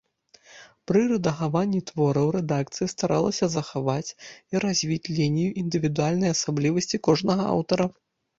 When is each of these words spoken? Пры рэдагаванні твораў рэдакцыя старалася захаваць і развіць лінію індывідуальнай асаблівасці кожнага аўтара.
Пры 0.91 1.01
рэдагаванні 1.11 1.81
твораў 1.91 2.31
рэдакцыя 2.35 2.87
старалася 2.93 3.49
захаваць 3.57 4.07
і 4.53 4.63
развіць 4.65 5.11
лінію 5.19 5.53
індывідуальнай 5.65 6.35
асаблівасці 6.37 7.03
кожнага 7.11 7.43
аўтара. 7.55 7.85